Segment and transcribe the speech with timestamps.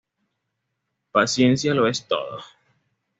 [1.11, 2.39] Paciencia lo es todo".